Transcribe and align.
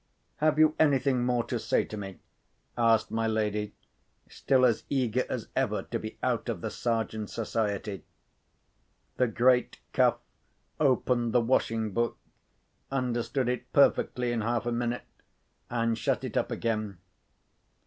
"Have 0.37 0.57
you 0.57 0.73
anything 0.79 1.23
more 1.23 1.43
to 1.43 1.59
say 1.59 1.83
to 1.85 1.95
me?" 1.95 2.17
asked 2.75 3.11
my 3.11 3.27
lady, 3.27 3.75
still 4.27 4.65
as 4.65 4.83
eager 4.89 5.25
as 5.29 5.49
ever 5.55 5.83
to 5.83 5.99
be 5.99 6.17
out 6.23 6.49
of 6.49 6.61
the 6.61 6.71
Sergeant's 6.71 7.33
society. 7.33 8.03
The 9.17 9.27
great 9.27 9.79
Cuff 9.93 10.17
opened 10.79 11.33
the 11.33 11.39
washing 11.41 11.91
book, 11.91 12.17
understood 12.89 13.47
it 13.47 13.71
perfectly 13.73 14.31
in 14.31 14.41
half 14.41 14.65
a 14.65 14.71
minute, 14.71 15.03
and 15.69 15.95
shut 15.95 16.23
it 16.23 16.35
up 16.35 16.49
again. 16.49 16.97